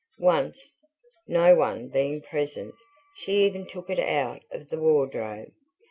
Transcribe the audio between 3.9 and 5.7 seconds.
out of the wardrobe.